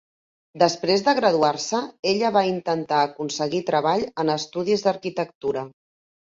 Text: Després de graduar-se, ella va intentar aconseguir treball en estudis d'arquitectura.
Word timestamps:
Després 0.61 1.03
de 1.07 1.11
graduar-se, 1.19 1.81
ella 2.11 2.31
va 2.37 2.43
intentar 2.53 3.03
aconseguir 3.09 3.61
treball 3.69 4.07
en 4.25 4.33
estudis 4.39 4.87
d'arquitectura. 4.89 5.67